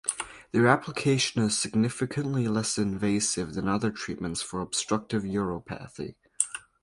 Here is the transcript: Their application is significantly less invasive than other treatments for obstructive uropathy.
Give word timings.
Their 0.51 0.65
application 0.65 1.43
is 1.43 1.55
significantly 1.59 2.47
less 2.47 2.79
invasive 2.79 3.53
than 3.53 3.67
other 3.67 3.91
treatments 3.91 4.41
for 4.41 4.59
obstructive 4.59 5.21
uropathy. 5.21 6.15